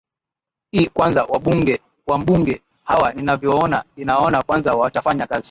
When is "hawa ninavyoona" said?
2.83-3.83